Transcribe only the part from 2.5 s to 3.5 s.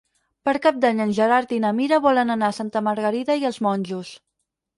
Santa Margarida i